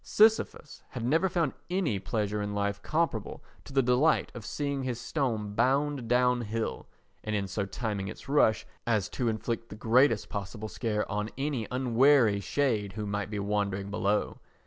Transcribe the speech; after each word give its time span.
Sisyphus 0.03 0.81
had 0.89 1.05
never 1.05 1.29
found 1.29 1.53
any 1.69 1.99
pleasure 1.99 2.41
in 2.41 2.55
life 2.55 2.81
comparable 2.81 3.43
to 3.65 3.71
the 3.71 3.83
delight 3.83 4.31
of 4.33 4.43
seeing 4.43 4.81
his 4.81 4.99
stone 4.99 5.53
bound 5.53 6.07
down 6.07 6.41
hill, 6.41 6.87
and 7.23 7.35
in 7.35 7.47
so 7.47 7.67
timing 7.67 8.07
its 8.07 8.27
rush 8.27 8.65
as 8.87 9.07
to 9.09 9.27
inflict 9.29 9.69
the 9.69 9.75
greatest 9.75 10.27
possible 10.27 10.67
scare 10.69 11.05
on 11.07 11.29
any 11.37 11.67
unwary 11.69 12.39
shade 12.39 12.93
who 12.93 13.05
might 13.05 13.29
be 13.29 13.37
wandering 13.37 13.91
below. 13.91 14.39